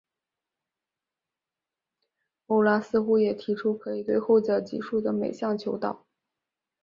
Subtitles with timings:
[2.47, 6.07] 欧拉似乎也提出可以对后者级数的每项求导。